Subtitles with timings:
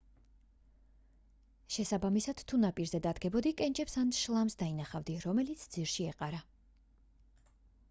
[1.75, 6.45] შესაბამისად თუ ნაპირზე დადგებოდი კენჭებს ან შლამს დანახავდი რომელიც ძირში ეყარა